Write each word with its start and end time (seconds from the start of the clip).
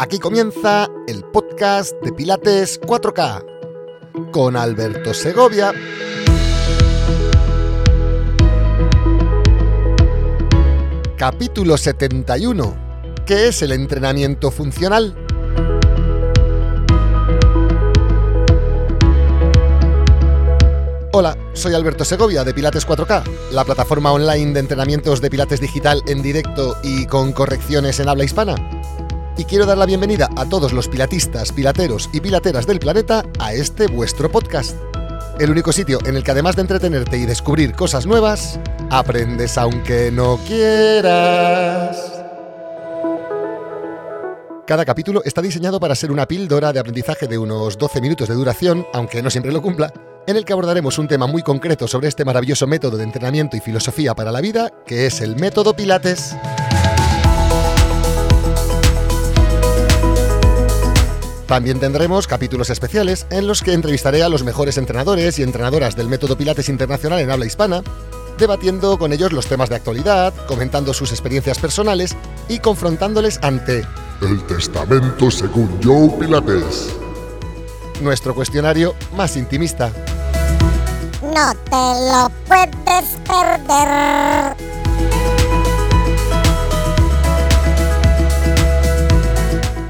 Aquí 0.00 0.20
comienza 0.20 0.86
el 1.08 1.24
podcast 1.24 1.92
de 2.04 2.12
Pilates 2.12 2.80
4K 2.80 4.30
con 4.30 4.54
Alberto 4.54 5.12
Segovia. 5.12 5.72
Capítulo 11.16 11.76
71. 11.76 12.76
¿Qué 13.26 13.48
es 13.48 13.60
el 13.62 13.72
entrenamiento 13.72 14.52
funcional? 14.52 15.16
Hola, 21.12 21.36
soy 21.54 21.74
Alberto 21.74 22.04
Segovia 22.04 22.44
de 22.44 22.54
Pilates 22.54 22.86
4K, 22.86 23.24
la 23.50 23.64
plataforma 23.64 24.12
online 24.12 24.52
de 24.52 24.60
entrenamientos 24.60 25.20
de 25.20 25.28
Pilates 25.28 25.60
digital 25.60 26.00
en 26.06 26.22
directo 26.22 26.76
y 26.84 27.06
con 27.06 27.32
correcciones 27.32 27.98
en 27.98 28.08
habla 28.08 28.22
hispana. 28.22 28.77
Y 29.38 29.44
quiero 29.44 29.66
dar 29.66 29.78
la 29.78 29.86
bienvenida 29.86 30.28
a 30.36 30.46
todos 30.46 30.72
los 30.72 30.88
pilatistas, 30.88 31.52
pilateros 31.52 32.10
y 32.12 32.20
pilateras 32.20 32.66
del 32.66 32.80
planeta 32.80 33.24
a 33.38 33.52
este 33.54 33.86
vuestro 33.86 34.28
podcast. 34.28 34.76
El 35.38 35.52
único 35.52 35.72
sitio 35.72 36.00
en 36.04 36.16
el 36.16 36.24
que 36.24 36.32
además 36.32 36.56
de 36.56 36.62
entretenerte 36.62 37.18
y 37.18 37.24
descubrir 37.24 37.72
cosas 37.72 38.04
nuevas, 38.04 38.58
aprendes 38.90 39.56
aunque 39.56 40.10
no 40.10 40.40
quieras. 40.44 41.96
Cada 44.66 44.84
capítulo 44.84 45.22
está 45.24 45.40
diseñado 45.40 45.78
para 45.78 45.94
ser 45.94 46.10
una 46.10 46.26
píldora 46.26 46.72
de 46.72 46.80
aprendizaje 46.80 47.28
de 47.28 47.38
unos 47.38 47.78
12 47.78 48.00
minutos 48.00 48.26
de 48.26 48.34
duración, 48.34 48.88
aunque 48.92 49.22
no 49.22 49.30
siempre 49.30 49.52
lo 49.52 49.62
cumpla, 49.62 49.92
en 50.26 50.36
el 50.36 50.44
que 50.44 50.52
abordaremos 50.52 50.98
un 50.98 51.06
tema 51.06 51.28
muy 51.28 51.42
concreto 51.42 51.86
sobre 51.86 52.08
este 52.08 52.24
maravilloso 52.24 52.66
método 52.66 52.96
de 52.96 53.04
entrenamiento 53.04 53.56
y 53.56 53.60
filosofía 53.60 54.16
para 54.16 54.32
la 54.32 54.40
vida, 54.40 54.72
que 54.84 55.06
es 55.06 55.20
el 55.20 55.36
método 55.36 55.76
Pilates. 55.76 56.34
También 61.48 61.80
tendremos 61.80 62.26
capítulos 62.26 62.68
especiales 62.68 63.26
en 63.30 63.46
los 63.46 63.62
que 63.62 63.72
entrevistaré 63.72 64.22
a 64.22 64.28
los 64.28 64.44
mejores 64.44 64.76
entrenadores 64.76 65.38
y 65.38 65.42
entrenadoras 65.42 65.96
del 65.96 66.06
método 66.06 66.36
Pilates 66.36 66.68
Internacional 66.68 67.20
en 67.20 67.30
habla 67.30 67.46
hispana, 67.46 67.82
debatiendo 68.36 68.98
con 68.98 69.14
ellos 69.14 69.32
los 69.32 69.46
temas 69.46 69.70
de 69.70 69.76
actualidad, 69.76 70.34
comentando 70.46 70.92
sus 70.92 71.10
experiencias 71.10 71.58
personales 71.58 72.14
y 72.50 72.58
confrontándoles 72.58 73.38
ante 73.42 73.86
El 74.20 74.46
testamento 74.46 75.30
según 75.30 75.80
Joe 75.82 76.10
Pilates. 76.20 76.90
nuestro 78.02 78.34
cuestionario 78.34 78.94
más 79.16 79.34
intimista. 79.38 79.90
No 81.22 81.54
te 81.64 82.12
lo 82.12 82.30
puedes 82.46 83.16
perder. 83.26 84.54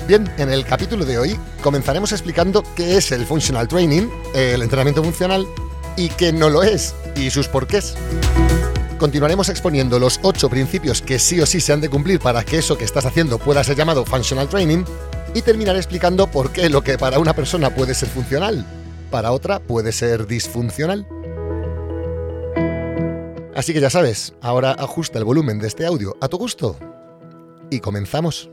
Bien, 0.09 0.27
en 0.39 0.51
el 0.51 0.64
capítulo 0.64 1.05
de 1.05 1.19
hoy 1.19 1.39
comenzaremos 1.62 2.12
explicando 2.12 2.64
qué 2.75 2.97
es 2.97 3.12
el 3.12 3.27
functional 3.27 3.69
training, 3.69 4.09
el 4.34 4.62
entrenamiento 4.62 5.05
funcional, 5.05 5.47
y 5.98 6.09
qué 6.09 6.33
no 6.33 6.48
lo 6.48 6.62
es, 6.62 6.95
y 7.14 7.28
sus 7.28 7.47
porqués. 7.47 7.95
Continuaremos 8.98 9.51
exponiendo 9.51 9.98
los 9.98 10.19
ocho 10.23 10.48
principios 10.48 11.03
que 11.03 11.19
sí 11.19 11.39
o 11.42 11.45
sí 11.45 11.61
se 11.61 11.75
han 11.75 11.83
de 11.83 11.91
cumplir 11.91 12.20
para 12.20 12.42
que 12.42 12.56
eso 12.56 12.79
que 12.79 12.86
estás 12.86 13.05
haciendo 13.05 13.39
pueda 13.39 13.62
ser 13.62 13.77
llamado 13.77 14.06
functional 14.06 14.48
training, 14.48 14.83
y 15.34 15.42
terminaré 15.42 15.79
explicando 15.79 16.27
por 16.27 16.53
qué 16.53 16.70
lo 16.70 16.81
que 16.81 16.97
para 16.97 17.19
una 17.19 17.34
persona 17.34 17.69
puede 17.75 17.92
ser 17.92 18.09
funcional, 18.09 18.64
para 19.11 19.33
otra 19.33 19.61
puede 19.61 19.92
ser 19.92 20.27
disfuncional. 20.27 21.06
Así 23.55 23.75
que 23.75 23.81
ya 23.83 23.91
sabes, 23.91 24.33
ahora 24.41 24.73
ajusta 24.73 25.19
el 25.19 25.27
volumen 25.27 25.59
de 25.59 25.67
este 25.67 25.84
audio 25.84 26.17
a 26.23 26.29
tu 26.29 26.39
gusto. 26.39 26.79
Y 27.70 27.81
comenzamos. 27.81 28.48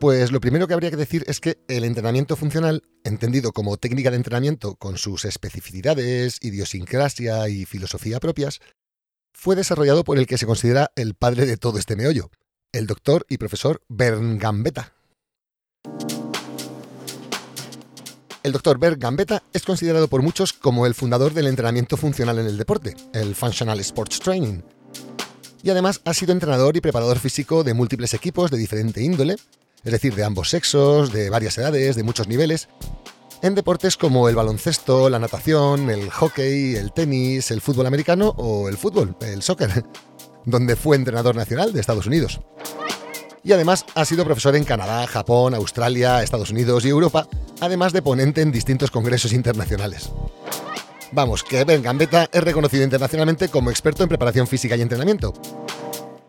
Pues 0.00 0.30
lo 0.30 0.40
primero 0.40 0.68
que 0.68 0.74
habría 0.74 0.90
que 0.90 0.96
decir 0.96 1.24
es 1.26 1.40
que 1.40 1.58
el 1.66 1.84
entrenamiento 1.84 2.36
funcional, 2.36 2.82
entendido 3.04 3.52
como 3.52 3.76
técnica 3.76 4.10
de 4.10 4.16
entrenamiento 4.16 4.76
con 4.76 4.96
sus 4.96 5.24
especificidades, 5.24 6.38
idiosincrasia 6.40 7.48
y 7.48 7.64
filosofía 7.64 8.20
propias, 8.20 8.60
fue 9.32 9.56
desarrollado 9.56 10.04
por 10.04 10.18
el 10.18 10.26
que 10.26 10.38
se 10.38 10.46
considera 10.46 10.92
el 10.94 11.14
padre 11.14 11.46
de 11.46 11.56
todo 11.56 11.78
este 11.78 11.96
meollo, 11.96 12.30
el 12.72 12.86
doctor 12.86 13.26
y 13.28 13.38
profesor 13.38 13.82
Bern 13.88 14.38
Gambetta. 14.38 14.94
El 18.44 18.52
doctor 18.52 18.78
Bert 18.78 19.00
Gambetta 19.00 19.42
es 19.52 19.64
considerado 19.64 20.08
por 20.08 20.22
muchos 20.22 20.52
como 20.52 20.86
el 20.86 20.94
fundador 20.94 21.34
del 21.34 21.48
entrenamiento 21.48 21.96
funcional 21.96 22.38
en 22.38 22.46
el 22.46 22.56
deporte, 22.56 22.96
el 23.12 23.34
Functional 23.34 23.80
Sports 23.80 24.20
Training. 24.20 24.62
Y 25.62 25.70
además 25.70 26.00
ha 26.04 26.14
sido 26.14 26.32
entrenador 26.32 26.76
y 26.76 26.80
preparador 26.80 27.18
físico 27.18 27.64
de 27.64 27.74
múltiples 27.74 28.14
equipos 28.14 28.50
de 28.50 28.58
diferente 28.58 29.02
índole, 29.02 29.36
es 29.84 29.92
decir, 29.92 30.14
de 30.14 30.24
ambos 30.24 30.50
sexos, 30.50 31.12
de 31.12 31.30
varias 31.30 31.56
edades, 31.58 31.96
de 31.96 32.02
muchos 32.02 32.28
niveles, 32.28 32.68
en 33.42 33.54
deportes 33.54 33.96
como 33.96 34.28
el 34.28 34.34
baloncesto, 34.34 35.08
la 35.08 35.18
natación, 35.18 35.90
el 35.90 36.10
hockey, 36.10 36.74
el 36.74 36.92
tenis, 36.92 37.50
el 37.50 37.60
fútbol 37.60 37.86
americano 37.86 38.34
o 38.36 38.68
el 38.68 38.76
fútbol, 38.76 39.16
el 39.20 39.42
soccer, 39.42 39.84
donde 40.44 40.76
fue 40.76 40.96
entrenador 40.96 41.36
nacional 41.36 41.72
de 41.72 41.80
Estados 41.80 42.06
Unidos. 42.06 42.40
Y 43.44 43.52
además 43.52 43.86
ha 43.94 44.04
sido 44.04 44.24
profesor 44.24 44.56
en 44.56 44.64
Canadá, 44.64 45.06
Japón, 45.06 45.54
Australia, 45.54 46.22
Estados 46.22 46.50
Unidos 46.50 46.84
y 46.84 46.88
Europa, 46.88 47.28
además 47.60 47.92
de 47.92 48.02
ponente 48.02 48.42
en 48.42 48.52
distintos 48.52 48.90
congresos 48.90 49.32
internacionales. 49.32 50.10
Vamos, 51.12 51.42
que 51.42 51.64
Ben 51.64 51.82
Gambetta 51.82 52.28
es 52.30 52.42
reconocido 52.42 52.84
internacionalmente 52.84 53.48
como 53.48 53.70
experto 53.70 54.02
en 54.02 54.08
preparación 54.08 54.46
física 54.46 54.76
y 54.76 54.82
entrenamiento. 54.82 55.32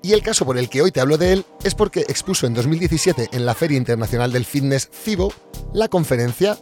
Y 0.02 0.14
el 0.14 0.24
caso 0.24 0.46
por 0.46 0.58
el 0.58 0.70
que 0.70 0.82
hoy 0.82 0.92
te 0.92 1.02
hablo 1.02 1.18
de 1.18 1.34
él 1.34 1.46
es 1.64 1.76
porque 1.76 2.02
expuso 2.02 2.48
en 2.48 2.54
2017 2.54 3.30
en 3.34 3.46
la 3.46 3.54
Feria 3.54 3.78
Internacional 3.78 4.32
del 4.32 4.46
Fitness 4.46 4.90
FIBO 4.92 5.34
la 5.74 5.90
conferencia 5.90 6.58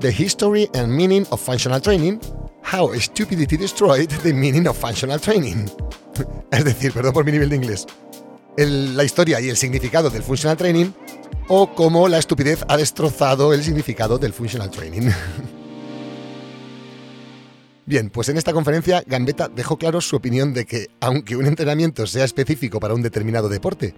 The 0.00 0.10
History 0.10 0.68
and 0.74 0.88
Meaning 0.88 1.26
of 1.30 1.40
Functional 1.40 1.80
Training, 1.80 2.18
How 2.72 2.92
Stupidity 2.98 3.56
Destroyed 3.56 4.08
the 4.22 4.32
Meaning 4.32 4.66
of 4.66 4.76
Functional 4.76 5.20
Training. 5.20 5.66
es 6.50 6.64
decir, 6.64 6.92
perdón 6.92 7.12
por 7.12 7.24
mi 7.24 7.30
nivel 7.30 7.48
de 7.48 7.56
inglés. 7.56 7.86
La 8.56 9.04
historia 9.04 9.40
y 9.40 9.48
el 9.48 9.56
significado 9.56 10.10
del 10.10 10.22
Functional 10.22 10.56
Training 10.56 10.90
o 11.48 11.74
cómo 11.74 12.08
la 12.08 12.18
estupidez 12.18 12.64
ha 12.68 12.76
destrozado 12.76 13.52
el 13.52 13.62
significado 13.62 14.18
del 14.18 14.32
Functional 14.32 14.70
Training. 14.70 15.10
Bien, 17.86 18.08
pues 18.08 18.28
en 18.30 18.38
esta 18.38 18.52
conferencia 18.52 19.02
Gambetta 19.06 19.48
dejó 19.48 19.76
claro 19.76 20.00
su 20.00 20.16
opinión 20.16 20.54
de 20.54 20.64
que, 20.64 20.88
aunque 21.00 21.36
un 21.36 21.46
entrenamiento 21.46 22.06
sea 22.06 22.24
específico 22.24 22.80
para 22.80 22.94
un 22.94 23.02
determinado 23.02 23.48
deporte, 23.48 23.94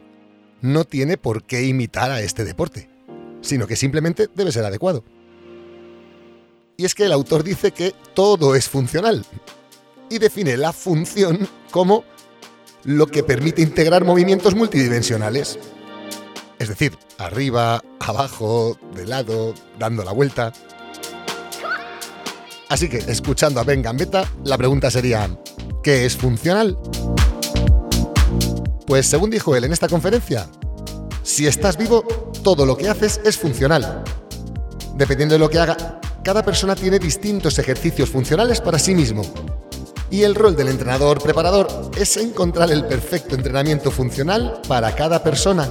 no 0.61 0.85
tiene 0.85 1.17
por 1.17 1.45
qué 1.45 1.65
imitar 1.65 2.11
a 2.11 2.21
este 2.21 2.45
deporte, 2.45 2.91
sino 3.43 3.67
que 3.67 3.77
simplemente 3.77 4.29
debe 4.35 4.51
ser 4.51 4.65
adecuado. 4.65 5.05
Y 6.77 6.85
es 6.85 6.95
que 6.95 7.05
el 7.05 7.13
autor 7.13 7.45
dice 7.45 7.71
que 7.71 7.95
todo 8.13 8.55
es 8.55 8.69
funcional 8.69 9.25
y 10.11 10.19
define 10.19 10.57
la 10.57 10.73
función 10.73 11.49
como 11.71 12.05
lo 12.85 13.07
que 13.07 13.23
permite 13.23 13.63
integrar 13.63 14.05
movimientos 14.05 14.55
multidimensionales. 14.55 15.59
Es 16.59 16.69
decir, 16.69 16.97
arriba, 17.19 17.83
abajo, 18.01 18.79
de 18.95 19.07
lado, 19.07 19.55
dando 19.79 20.05
la 20.05 20.13
vuelta. 20.13 20.53
Así 22.69 22.89
que, 22.89 22.99
escuchando 22.99 23.61
a 23.61 23.65
Ben 23.65 23.81
Gambetta, 23.81 24.25
la 24.45 24.59
pregunta 24.59 24.91
sería, 24.91 25.31
¿qué 25.83 26.05
es 26.05 26.17
funcional? 26.17 26.77
Pues 28.87 29.07
según 29.07 29.31
dijo 29.31 29.55
él 29.55 29.65
en 29.65 29.73
esta 29.73 29.89
conferencia, 29.89 30.49
si 31.23 31.47
estás 31.47 31.77
vivo, 31.77 32.03
todo 32.43 32.67
lo 32.67 32.77
que 32.77 32.89
haces 32.89 33.21
es 33.25 33.37
funcional. 33.37 34.03
Dependiendo 34.97 35.35
de 35.35 35.39
lo 35.39 35.49
que 35.49 35.59
haga, 35.59 36.01
cada 36.25 36.45
persona 36.45 36.75
tiene 36.75 36.99
distintos 36.99 37.59
ejercicios 37.61 38.11
funcionales 38.11 38.61
para 38.61 38.81
sí 38.81 38.95
mismo. 38.95 39.23
Y 40.11 40.23
el 40.23 40.35
rol 40.35 40.57
del 40.57 40.69
entrenador 40.69 41.23
preparador 41.23 41.69
es 41.97 42.17
encontrar 42.17 42.71
el 42.73 42.85
perfecto 42.87 43.37
entrenamiento 43.37 43.93
funcional 43.93 44.61
para 44.67 44.95
cada 44.95 45.23
persona. 45.23 45.69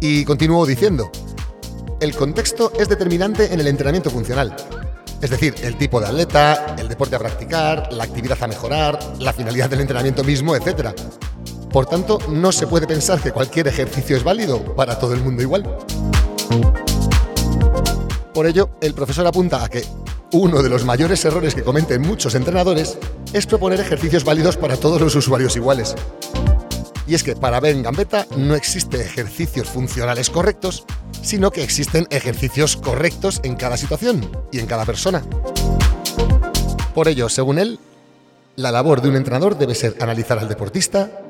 Y 0.00 0.24
continuó 0.24 0.64
diciendo, 0.64 1.10
el 2.00 2.14
contexto 2.14 2.72
es 2.78 2.88
determinante 2.88 3.52
en 3.52 3.60
el 3.60 3.66
entrenamiento 3.66 4.10
funcional. 4.10 4.54
Es 5.20 5.30
decir, 5.30 5.54
el 5.62 5.76
tipo 5.76 6.00
de 6.00 6.06
atleta, 6.06 6.76
el 6.78 6.88
deporte 6.88 7.16
a 7.16 7.18
practicar, 7.18 7.92
la 7.92 8.04
actividad 8.04 8.42
a 8.42 8.46
mejorar, 8.46 8.98
la 9.20 9.32
finalidad 9.32 9.70
del 9.70 9.80
entrenamiento 9.80 10.22
mismo, 10.22 10.54
etc. 10.54 10.90
Por 11.70 11.86
tanto, 11.86 12.18
no 12.28 12.52
se 12.52 12.66
puede 12.66 12.86
pensar 12.86 13.20
que 13.20 13.32
cualquier 13.32 13.68
ejercicio 13.68 14.16
es 14.16 14.24
válido 14.24 14.74
para 14.74 14.98
todo 14.98 15.14
el 15.14 15.20
mundo 15.20 15.42
igual. 15.42 15.78
Por 18.34 18.46
ello, 18.46 18.70
el 18.80 18.94
profesor 18.94 19.26
apunta 19.26 19.64
a 19.64 19.68
que 19.68 19.84
uno 20.32 20.62
de 20.62 20.68
los 20.68 20.84
mayores 20.84 21.24
errores 21.24 21.54
que 21.54 21.62
cometen 21.62 22.02
muchos 22.02 22.34
entrenadores 22.34 22.98
es 23.32 23.46
proponer 23.46 23.80
ejercicios 23.80 24.24
válidos 24.24 24.56
para 24.56 24.76
todos 24.76 25.00
los 25.00 25.14
usuarios 25.14 25.56
iguales. 25.56 25.94
Y 27.06 27.14
es 27.14 27.22
que 27.22 27.36
para 27.36 27.60
Ben 27.60 27.82
Gambetta 27.82 28.26
no 28.36 28.54
existe 28.54 29.00
ejercicios 29.00 29.68
funcionales 29.68 30.30
correctos, 30.30 30.84
sino 31.22 31.50
que 31.50 31.62
existen 31.62 32.06
ejercicios 32.10 32.76
correctos 32.76 33.40
en 33.44 33.56
cada 33.56 33.76
situación 33.76 34.30
y 34.50 34.58
en 34.58 34.66
cada 34.66 34.86
persona. 34.86 35.22
Por 36.94 37.08
ello, 37.08 37.28
según 37.28 37.58
él, 37.58 37.78
la 38.56 38.70
labor 38.70 39.02
de 39.02 39.08
un 39.08 39.16
entrenador 39.16 39.58
debe 39.58 39.74
ser 39.74 39.96
analizar 40.00 40.38
al 40.38 40.48
deportista, 40.48 41.20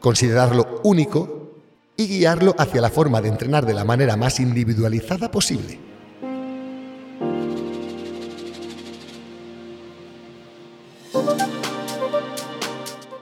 considerarlo 0.00 0.80
único 0.84 1.52
y 1.96 2.08
guiarlo 2.08 2.54
hacia 2.58 2.80
la 2.80 2.90
forma 2.90 3.22
de 3.22 3.28
entrenar 3.28 3.64
de 3.64 3.74
la 3.74 3.84
manera 3.84 4.16
más 4.16 4.40
individualizada 4.40 5.30
posible. 5.30 5.85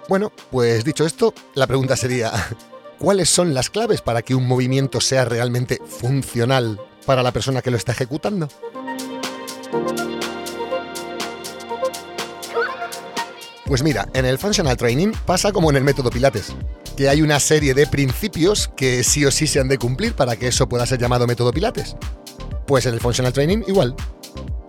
Bueno, 0.09 0.33
pues 0.51 0.85
dicho 0.85 1.07
esto, 1.07 1.33
la 1.55 1.67
pregunta 1.67 1.97
sería, 1.97 2.31
¿cuáles 2.99 3.31
son 3.31 3.55
las 3.55 3.71
claves 3.71 4.03
para 4.03 4.21
que 4.23 4.35
un 4.35 4.47
movimiento 4.47 5.01
sea 5.01 5.25
realmente 5.25 5.81
funcional 5.87 6.79
para 7.07 7.23
la 7.23 7.33
persona 7.33 7.63
que 7.63 7.71
lo 7.71 7.79
está 7.79 7.93
ejecutando? 7.93 8.49
Pues 13.65 13.83
mira, 13.83 14.07
en 14.13 14.27
el 14.27 14.39
Functional 14.39 14.77
Training 14.77 15.13
pasa 15.25 15.51
como 15.51 15.71
en 15.71 15.77
el 15.77 15.85
método 15.85 16.11
Pilates, 16.11 16.55
que 16.99 17.09
hay 17.09 17.23
una 17.23 17.41
serie 17.41 17.73
de 17.73 17.87
principios 17.87 18.69
que 18.77 19.03
sí 19.03 19.25
o 19.25 19.31
sí 19.31 19.47
se 19.47 19.59
han 19.59 19.69
de 19.69 19.79
cumplir 19.79 20.15
para 20.15 20.37
que 20.37 20.49
eso 20.49 20.69
pueda 20.69 20.85
ser 20.85 21.01
llamado 21.01 21.27
método 21.27 21.51
Pilates. 21.51 21.97
Pues 22.67 22.85
en 22.85 22.93
el 22.93 23.01
Functional 23.01 23.33
Training 23.33 23.63
igual. 23.67 23.97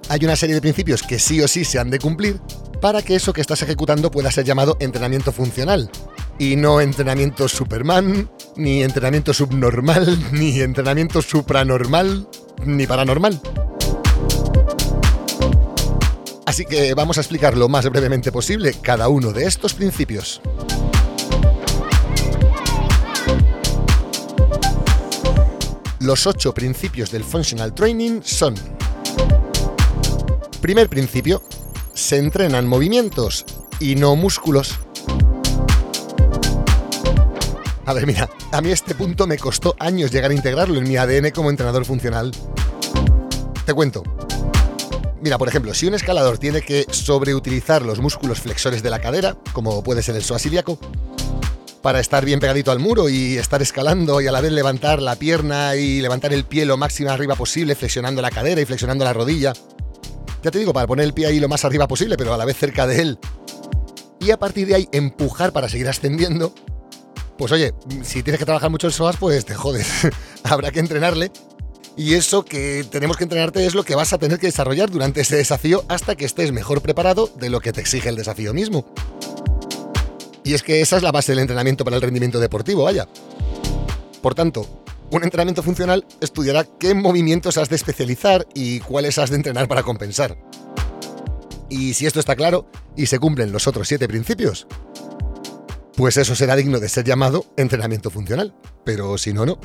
Hay 0.07 0.23
una 0.23 0.35
serie 0.37 0.55
de 0.55 0.61
principios 0.61 1.03
que 1.03 1.19
sí 1.19 1.41
o 1.41 1.47
sí 1.47 1.65
se 1.65 1.77
han 1.77 1.89
de 1.89 1.99
cumplir 1.99 2.39
para 2.85 3.01
que 3.01 3.15
eso 3.15 3.33
que 3.33 3.41
estás 3.41 3.63
ejecutando 3.63 4.11
pueda 4.11 4.29
ser 4.29 4.45
llamado 4.45 4.77
entrenamiento 4.79 5.31
funcional. 5.31 5.89
Y 6.37 6.55
no 6.55 6.81
entrenamiento 6.81 7.47
Superman, 7.47 8.29
ni 8.57 8.83
entrenamiento 8.83 9.33
subnormal, 9.33 10.19
ni 10.31 10.61
entrenamiento 10.61 11.23
supranormal, 11.23 12.27
ni 12.63 12.85
paranormal. 12.85 13.41
Así 16.45 16.65
que 16.65 16.93
vamos 16.93 17.17
a 17.17 17.21
explicar 17.21 17.57
lo 17.57 17.69
más 17.69 17.89
brevemente 17.89 18.31
posible 18.31 18.75
cada 18.79 19.09
uno 19.09 19.31
de 19.31 19.47
estos 19.47 19.73
principios. 19.73 20.39
Los 26.01 26.27
ocho 26.27 26.53
principios 26.53 27.09
del 27.09 27.23
Functional 27.23 27.73
Training 27.73 28.21
son... 28.23 28.53
Primer 30.61 30.87
principio, 30.87 31.41
se 31.95 32.17
entrenan 32.17 32.67
movimientos 32.67 33.45
y 33.79 33.95
no 33.95 34.15
músculos. 34.15 34.77
A 37.85 37.93
ver, 37.93 38.05
mira, 38.05 38.29
a 38.51 38.61
mí 38.61 38.71
este 38.71 38.93
punto 38.95 39.25
me 39.25 39.37
costó 39.37 39.75
años 39.79 40.11
llegar 40.11 40.31
a 40.31 40.33
integrarlo 40.33 40.77
en 40.77 40.87
mi 40.87 40.97
ADN 40.97 41.31
como 41.31 41.49
entrenador 41.49 41.85
funcional. 41.85 42.31
Te 43.65 43.73
cuento. 43.73 44.03
Mira, 45.21 45.37
por 45.37 45.47
ejemplo, 45.47 45.73
si 45.73 45.87
un 45.87 45.95
escalador 45.95 46.37
tiene 46.37 46.61
que 46.61 46.85
sobreutilizar 46.91 47.83
los 47.83 47.99
músculos 47.99 48.41
flexores 48.41 48.83
de 48.83 48.89
la 48.89 48.99
cadera, 48.99 49.37
como 49.53 49.81
puede 49.81 50.03
ser 50.03 50.15
el 50.15 50.23
psoas 50.23 50.45
ilíaco, 50.45 50.77
para 51.81 51.99
estar 51.99 52.25
bien 52.25 52.39
pegadito 52.39 52.71
al 52.71 52.79
muro 52.79 53.09
y 53.09 53.37
estar 53.37 53.61
escalando 53.61 54.19
y 54.19 54.27
a 54.27 54.31
la 54.31 54.41
vez 54.41 54.51
levantar 54.51 55.01
la 55.01 55.15
pierna 55.15 55.75
y 55.75 56.01
levantar 56.01 56.33
el 56.33 56.43
pie 56.43 56.65
lo 56.65 56.77
máximo 56.77 57.11
arriba 57.11 57.35
posible, 57.35 57.75
flexionando 57.75 58.21
la 58.21 58.31
cadera 58.31 58.59
y 58.59 58.65
flexionando 58.65 59.05
la 59.05 59.13
rodilla, 59.13 59.53
ya 60.45 60.51
te 60.51 60.59
digo, 60.59 60.73
para 60.73 60.85
poner 60.85 61.05
el 61.05 61.13
pie 61.15 61.25
ahí 61.25 61.39
lo 61.39 61.49
más 61.49 61.65
arriba 61.65 61.87
posible, 61.87 62.17
pero 62.17 62.31
a 62.31 62.37
la 62.37 62.45
vez 62.45 62.55
cerca 62.55 62.85
de 62.85 63.01
él. 63.01 63.19
Y 64.19 64.29
a 64.29 64.37
partir 64.37 64.67
de 64.67 64.75
ahí 64.75 64.87
empujar 64.91 65.51
para 65.51 65.67
seguir 65.67 65.89
ascendiendo. 65.89 66.53
Pues 67.35 67.51
oye, 67.51 67.73
si 68.03 68.21
tienes 68.21 68.37
que 68.37 68.45
trabajar 68.45 68.69
mucho 68.69 68.85
el 68.85 68.93
psoas, 68.93 69.17
pues 69.17 69.43
te 69.43 69.55
jodes. 69.55 69.87
Habrá 70.43 70.69
que 70.69 70.79
entrenarle. 70.79 71.31
Y 71.97 72.13
eso 72.13 72.45
que 72.45 72.85
tenemos 72.91 73.17
que 73.17 73.23
entrenarte 73.23 73.65
es 73.65 73.73
lo 73.73 73.83
que 73.83 73.95
vas 73.95 74.13
a 74.13 74.19
tener 74.19 74.37
que 74.37 74.45
desarrollar 74.45 74.91
durante 74.91 75.21
ese 75.21 75.35
desafío 75.35 75.83
hasta 75.87 76.15
que 76.15 76.25
estés 76.25 76.51
mejor 76.51 76.83
preparado 76.83 77.27
de 77.39 77.49
lo 77.49 77.59
que 77.59 77.73
te 77.73 77.81
exige 77.81 78.09
el 78.09 78.15
desafío 78.15 78.53
mismo. 78.53 78.85
Y 80.43 80.53
es 80.53 80.61
que 80.61 80.81
esa 80.81 80.97
es 80.97 81.01
la 81.01 81.11
base 81.11 81.31
del 81.31 81.39
entrenamiento 81.39 81.83
para 81.83 81.95
el 81.95 82.03
rendimiento 82.03 82.39
deportivo, 82.39 82.83
vaya. 82.83 83.07
Por 84.21 84.35
tanto, 84.35 84.84
un 85.11 85.23
entrenamiento 85.23 85.63
funcional 85.63 86.05
estudiará 86.19 86.65
qué 86.79 86.93
movimientos 86.93 87.57
has 87.57 87.69
de 87.69 87.75
especializar 87.75 88.47
y 88.53 88.79
cuáles 88.79 89.17
has 89.17 89.29
de 89.29 89.37
entrenar 89.37 89.67
para 89.67 89.83
compensar. 89.83 90.37
Y 91.69 91.93
si 91.93 92.05
esto 92.05 92.19
está 92.19 92.35
claro 92.35 92.67
y 92.95 93.05
se 93.07 93.19
cumplen 93.19 93.51
los 93.51 93.67
otros 93.67 93.87
siete 93.87 94.07
principios, 94.07 94.67
pues 95.95 96.17
eso 96.17 96.35
será 96.35 96.55
digno 96.55 96.79
de 96.79 96.89
ser 96.89 97.05
llamado 97.05 97.45
entrenamiento 97.57 98.09
funcional. 98.09 98.53
Pero 98.83 99.17
si 99.17 99.33
no, 99.33 99.45
no. 99.45 99.59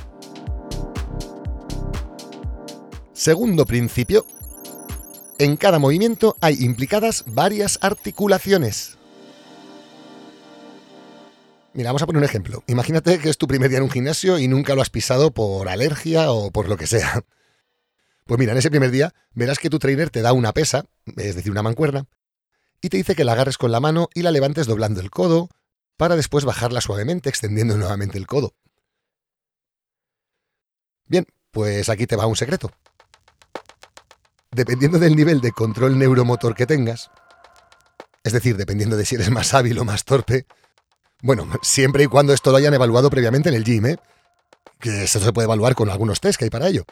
Segundo 3.13 3.67
principio. 3.67 4.27
En 5.39 5.57
cada 5.57 5.79
movimiento 5.79 6.37
hay 6.41 6.63
implicadas 6.63 7.25
varias 7.27 7.79
articulaciones. 7.81 9.00
Mira, 11.73 11.91
vamos 11.91 12.03
a 12.03 12.07
poner 12.07 12.19
un 12.19 12.25
ejemplo. 12.25 12.65
Imagínate 12.67 13.19
que 13.21 13.31
es 13.31 13.39
tu 13.39 13.47
primer 13.47 13.69
día 13.69 13.79
en 13.79 13.85
un 13.85 13.91
gimnasio 13.91 14.39
y 14.39 14.49
nunca 14.49 14.75
lo 14.75 14.83
has 14.83 14.91
pisado 14.91 15.31
por 15.31 15.69
alergia 15.69 16.33
o 16.33 16.51
por 16.51 16.69
lo 16.69 16.77
que 16.77 16.87
sea. 16.87 17.25
Pues 18.27 18.39
mira, 18.39 18.53
en 18.53 18.59
ese 18.59 18.71
primer 18.71 18.91
día 18.91 19.13
verás 19.35 19.59
que 19.59 19.71
tu 19.71 19.79
trainer 19.79 20.11
te 20.11 20.23
da 20.23 20.33
una 20.33 20.53
pesa, 20.53 20.85
es 21.17 21.35
decir, 21.35 21.51
una 21.51 21.63
mancuerna, 21.63 22.07
y 22.81 22.89
te 22.89 22.97
dice 22.97 23.15
que 23.15 23.25
la 23.25 23.33
agarres 23.33 23.59
con 23.59 23.73
la 23.73 23.81
mano 23.81 24.09
y 24.15 24.23
la 24.23 24.31
levantes 24.31 24.67
doblando 24.67 25.01
el 25.01 25.11
codo, 25.11 25.49
para 25.97 26.17
después 26.17 26.45
bajarla 26.45 26.81
suavemente, 26.81 27.29
extendiendo 27.29 27.77
nuevamente 27.77 28.19
el 28.19 28.27
codo. 28.27 28.55
Bien, 31.07 31.27
pues 31.51 31.89
aquí 31.89 32.07
te 32.07 32.17
va 32.17 32.27
un 32.27 32.37
secreto. 32.37 32.71
Dependiendo 34.51 34.99
del 34.99 35.15
nivel 35.15 35.41
de 35.41 35.53
control 35.53 35.99
neuromotor 35.99 36.55
que 36.55 36.67
tengas, 36.67 37.11
es 38.25 38.33
decir, 38.33 38.57
dependiendo 38.57 38.97
de 38.97 39.05
si 39.05 39.17
eres 39.17 39.31
más 39.31 39.55
hábil 39.55 39.79
o 39.79 39.85
más 39.85 40.05
torpe, 40.05 40.47
bueno, 41.23 41.47
siempre 41.63 42.05
y 42.05 42.07
cuando 42.07 42.33
esto 42.33 42.51
lo 42.51 42.57
hayan 42.57 42.75
evaluado 42.75 43.11
previamente 43.11 43.49
en 43.49 43.55
el 43.55 43.65
gym, 43.65 43.87
¿eh? 43.87 43.99
Que 44.79 45.05
eso 45.05 45.21
se 45.21 45.33
puede 45.33 45.45
evaluar 45.45 45.75
con 45.75 45.91
algunos 45.91 46.21
test 46.21 46.39
que 46.39 46.45
hay 46.45 46.51
para 46.51 46.69
ello. 46.69 46.85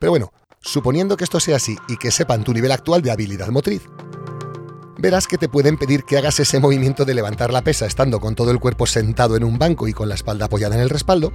Pero 0.00 0.10
bueno, 0.10 0.32
suponiendo 0.60 1.16
que 1.16 1.24
esto 1.24 1.38
sea 1.38 1.56
así 1.56 1.76
y 1.88 1.96
que 1.96 2.10
sepan 2.10 2.42
tu 2.42 2.52
nivel 2.52 2.72
actual 2.72 3.02
de 3.02 3.12
habilidad 3.12 3.48
motriz, 3.48 3.82
verás 4.98 5.28
que 5.28 5.38
te 5.38 5.48
pueden 5.48 5.76
pedir 5.76 6.02
que 6.02 6.18
hagas 6.18 6.40
ese 6.40 6.58
movimiento 6.58 7.04
de 7.04 7.14
levantar 7.14 7.52
la 7.52 7.62
pesa 7.62 7.86
estando 7.86 8.18
con 8.18 8.34
todo 8.34 8.50
el 8.50 8.58
cuerpo 8.58 8.86
sentado 8.86 9.36
en 9.36 9.44
un 9.44 9.58
banco 9.58 9.86
y 9.86 9.92
con 9.92 10.08
la 10.08 10.16
espalda 10.16 10.46
apoyada 10.46 10.74
en 10.74 10.80
el 10.80 10.90
respaldo. 10.90 11.32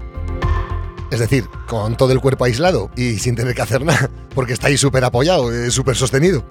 Es 1.09 1.19
decir, 1.19 1.47
con 1.67 1.97
todo 1.97 2.11
el 2.11 2.21
cuerpo 2.21 2.45
aislado 2.45 2.89
y 2.95 3.19
sin 3.19 3.35
tener 3.35 3.53
que 3.53 3.61
hacer 3.61 3.83
nada, 3.83 4.09
porque 4.35 4.53
está 4.53 4.67
ahí 4.67 4.77
súper 4.77 5.03
apoyado, 5.03 5.49
súper 5.71 5.95
sostenido 5.95 6.45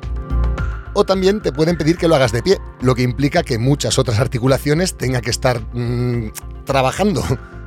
o 0.95 1.05
también 1.05 1.41
te 1.41 1.53
pueden 1.53 1.77
pedir 1.77 1.97
que 1.97 2.09
lo 2.09 2.15
hagas 2.15 2.33
de 2.33 2.43
pie, 2.43 2.59
lo 2.81 2.95
que 2.95 3.03
implica 3.03 3.43
que 3.43 3.59
muchas 3.59 3.99
otras 3.99 4.19
articulaciones 4.19 4.97
tengan 4.97 5.23
que 5.23 5.31
estar 5.31 5.61
mm, 5.73 6.33
trabajando. 6.65 7.23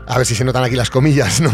A 0.05 0.17
ver 0.17 0.25
si 0.25 0.35
se 0.35 0.43
notan 0.43 0.63
aquí 0.63 0.75
las 0.75 0.89
comillas, 0.89 1.39
¿no? 1.41 1.51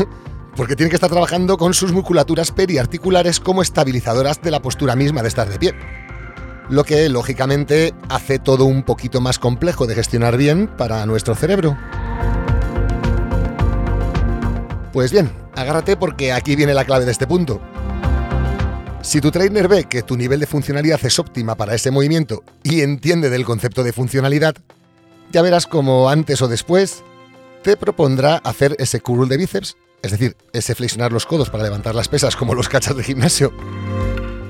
Porque 0.56 0.76
tienen 0.76 0.90
que 0.90 0.96
estar 0.96 1.10
trabajando 1.10 1.58
con 1.58 1.74
sus 1.74 1.92
musculaturas 1.92 2.52
periarticulares 2.52 3.40
como 3.40 3.62
estabilizadoras 3.62 4.42
de 4.42 4.52
la 4.52 4.62
postura 4.62 4.96
misma 4.96 5.22
de 5.22 5.28
estar 5.28 5.48
de 5.48 5.60
pie. 5.60 5.76
Lo 6.70 6.84
que, 6.84 7.10
lógicamente, 7.10 7.94
hace 8.10 8.40
todo 8.40 8.66
un 8.66 8.84
poquito 8.84 9.22
más 9.22 9.40
complejo 9.40 9.88
de 9.88 9.96
gestionar 9.96 10.38
bien 10.38 10.68
para 10.68 11.06
nuestro 11.06 11.36
cerebro. 11.36 11.78
Pues 14.92 15.12
bien, 15.12 15.32
agárrate 15.56 15.96
porque 15.96 16.34
aquí 16.34 16.56
viene 16.56 16.74
la 16.74 16.86
clave 16.86 17.06
de 17.06 17.12
este 17.12 17.28
punto. 17.28 17.62
Si 19.02 19.22
tu 19.22 19.32
trainer 19.32 19.70
ve 19.70 19.86
que 19.86 20.04
tu 20.04 20.18
nivel 20.18 20.42
de 20.42 20.46
funcionalidad 20.46 21.00
es 21.06 21.20
óptima 21.20 21.56
para 21.56 21.74
ese 21.74 21.90
movimiento 21.90 22.44
y 22.64 22.82
entiende 22.82 23.30
del 23.30 23.46
concepto 23.46 23.84
de 23.84 23.94
funcionalidad, 23.94 24.56
ya 25.32 25.42
verás 25.42 25.68
como 25.68 26.10
antes 26.10 26.42
o 26.42 26.50
después 26.50 27.04
te 27.64 27.78
propondrá 27.78 28.36
hacer 28.38 28.76
ese 28.78 29.00
curl 29.00 29.30
de 29.30 29.38
bíceps, 29.38 29.78
es 30.02 30.12
decir, 30.12 30.36
ese 30.52 30.76
flexionar 30.76 31.14
los 31.14 31.26
codos 31.26 31.50
para 31.50 31.64
levantar 31.64 31.96
las 31.96 32.10
pesas 32.10 32.36
como 32.36 32.54
los 32.54 32.68
cachas 32.68 32.98
de 32.98 33.04
gimnasio, 33.04 33.54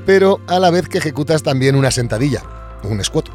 pero 0.07 0.41
a 0.47 0.57
la 0.59 0.71
vez 0.71 0.89
que 0.89 0.97
ejecutas 0.97 1.43
también 1.43 1.75
una 1.75 1.91
sentadilla, 1.91 2.41
un 2.83 3.03
squat. 3.03 3.29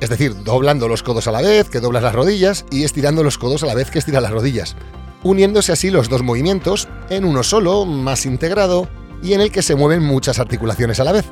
Es 0.00 0.10
decir, 0.10 0.34
doblando 0.42 0.88
los 0.88 1.04
codos 1.04 1.28
a 1.28 1.32
la 1.32 1.42
vez 1.42 1.68
que 1.68 1.78
doblas 1.78 2.02
las 2.02 2.14
rodillas 2.14 2.66
y 2.72 2.82
estirando 2.82 3.22
los 3.22 3.38
codos 3.38 3.62
a 3.62 3.66
la 3.66 3.74
vez 3.74 3.90
que 3.90 4.00
estiras 4.00 4.22
las 4.22 4.32
rodillas, 4.32 4.74
uniéndose 5.22 5.70
así 5.70 5.90
los 5.90 6.08
dos 6.08 6.24
movimientos 6.24 6.88
en 7.08 7.24
uno 7.24 7.44
solo, 7.44 7.86
más 7.86 8.26
integrado, 8.26 8.88
y 9.24 9.32
en 9.32 9.40
el 9.40 9.50
que 9.50 9.62
se 9.62 9.74
mueven 9.74 10.04
muchas 10.04 10.38
articulaciones 10.38 11.00
a 11.00 11.04
la 11.04 11.12
vez. 11.12 11.24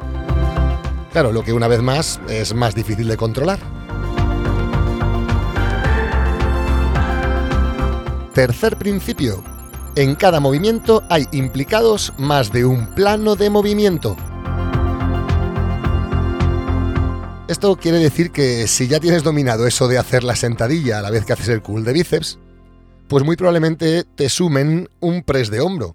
Claro, 1.12 1.30
lo 1.30 1.44
que 1.44 1.52
una 1.52 1.68
vez 1.68 1.82
más 1.82 2.18
es 2.28 2.54
más 2.54 2.74
difícil 2.74 3.06
de 3.06 3.18
controlar. 3.18 3.58
Tercer 8.32 8.78
principio. 8.78 9.44
En 9.94 10.14
cada 10.14 10.40
movimiento 10.40 11.02
hay 11.10 11.26
implicados 11.32 12.14
más 12.16 12.50
de 12.50 12.64
un 12.64 12.86
plano 12.94 13.36
de 13.36 13.50
movimiento. 13.50 14.16
Esto 17.46 17.76
quiere 17.76 17.98
decir 17.98 18.30
que 18.30 18.66
si 18.66 18.88
ya 18.88 18.98
tienes 18.98 19.22
dominado 19.22 19.66
eso 19.66 19.86
de 19.86 19.98
hacer 19.98 20.24
la 20.24 20.34
sentadilla 20.34 20.98
a 20.98 21.02
la 21.02 21.10
vez 21.10 21.26
que 21.26 21.34
haces 21.34 21.48
el 21.48 21.60
cool 21.60 21.84
de 21.84 21.92
bíceps, 21.92 22.38
pues 23.08 23.22
muy 23.22 23.36
probablemente 23.36 24.04
te 24.04 24.30
sumen 24.30 24.88
un 25.00 25.22
press 25.22 25.50
de 25.50 25.60
hombro, 25.60 25.94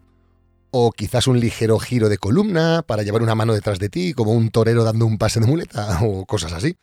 o 0.71 0.91
quizás 0.91 1.27
un 1.27 1.39
ligero 1.39 1.79
giro 1.79 2.09
de 2.09 2.17
columna 2.17 2.83
para 2.83 3.03
llevar 3.03 3.21
una 3.21 3.35
mano 3.35 3.53
detrás 3.53 3.79
de 3.79 3.89
ti, 3.89 4.13
como 4.13 4.33
un 4.33 4.49
torero 4.49 4.83
dando 4.83 5.05
un 5.05 5.17
pase 5.17 5.39
de 5.39 5.47
muleta, 5.47 5.99
o 6.03 6.25
cosas 6.25 6.53
así. 6.53 6.77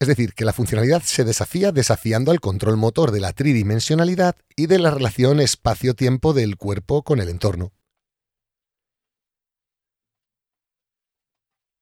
Es 0.00 0.08
decir, 0.08 0.34
que 0.34 0.44
la 0.44 0.52
funcionalidad 0.52 1.02
se 1.02 1.24
desafía 1.24 1.72
desafiando 1.72 2.30
al 2.30 2.40
control 2.40 2.76
motor 2.76 3.10
de 3.10 3.20
la 3.20 3.32
tridimensionalidad 3.32 4.36
y 4.56 4.66
de 4.66 4.78
la 4.78 4.90
relación 4.90 5.40
espacio-tiempo 5.40 6.32
del 6.32 6.56
cuerpo 6.56 7.02
con 7.02 7.20
el 7.20 7.28
entorno. 7.28 7.72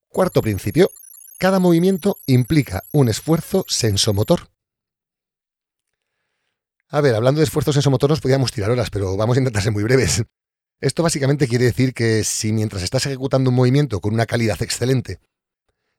Cuarto 0.09 0.41
principio. 0.41 0.91
Cada 1.39 1.59
movimiento 1.59 2.17
implica 2.27 2.83
un 2.91 3.09
esfuerzo 3.09 3.65
sensomotor. 3.67 4.47
A 6.87 7.01
ver, 7.01 7.15
hablando 7.15 7.39
de 7.39 7.45
esfuerzos 7.45 7.73
sensomotor 7.73 8.11
nos 8.11 8.21
podríamos 8.21 8.51
tirar 8.51 8.69
horas, 8.69 8.91
pero 8.91 9.17
vamos 9.17 9.35
a 9.35 9.39
intentar 9.39 9.63
ser 9.63 9.71
muy 9.71 9.83
breves. 9.83 10.23
Esto 10.83 11.01
básicamente 11.01 11.47
quiere 11.47 11.63
decir 11.63 11.93
que 11.93 12.25
si 12.25 12.51
mientras 12.51 12.83
estás 12.83 13.05
ejecutando 13.05 13.51
un 13.51 13.55
movimiento 13.55 14.01
con 14.01 14.13
una 14.13 14.25
calidad 14.25 14.61
excelente, 14.61 15.21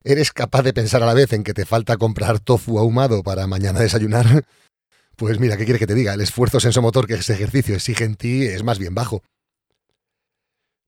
eres 0.02 0.30
capaz 0.30 0.60
de 0.60 0.74
pensar 0.74 1.02
a 1.02 1.06
la 1.06 1.14
vez 1.14 1.32
en 1.32 1.42
que 1.42 1.54
te 1.54 1.64
falta 1.64 1.96
comprar 1.96 2.38
tofu 2.38 2.78
ahumado 2.78 3.22
para 3.22 3.46
mañana 3.46 3.80
desayunar, 3.80 4.44
pues 5.16 5.40
mira, 5.40 5.56
¿qué 5.56 5.64
quieres 5.64 5.80
que 5.80 5.86
te 5.86 5.94
diga? 5.94 6.12
El 6.12 6.20
esfuerzo 6.20 6.60
sensomotor 6.60 7.06
que 7.06 7.14
ese 7.14 7.32
ejercicio 7.32 7.74
exige 7.74 8.04
en 8.04 8.16
ti 8.16 8.42
es 8.42 8.62
más 8.62 8.78
bien 8.78 8.94
bajo. 8.94 9.22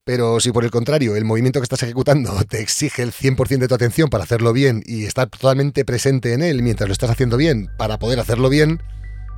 Pero 0.05 0.39
si 0.41 0.51
por 0.51 0.63
el 0.63 0.69
contrario 0.69 1.15
el 1.15 1.25
movimiento 1.25 1.59
que 1.59 1.63
estás 1.63 1.81
ejecutando 1.81 2.39
te 2.47 2.61
exige 2.61 3.01
el 3.01 3.11
100% 3.11 3.57
de 3.57 3.67
tu 3.67 3.73
atención 3.73 4.09
para 4.11 4.25
hacerlo 4.25 4.53
bien 4.53 4.83
y 4.85 5.05
estar 5.05 5.27
totalmente 5.27 5.85
presente 5.85 6.33
en 6.33 6.43
él 6.43 6.61
mientras 6.61 6.87
lo 6.87 6.93
estás 6.93 7.09
haciendo 7.09 7.35
bien 7.35 7.67
para 7.79 7.97
poder 7.97 8.19
hacerlo 8.19 8.49
bien, 8.49 8.79